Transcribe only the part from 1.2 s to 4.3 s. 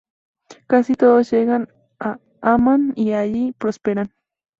llegan a Aman y ahí prosperan.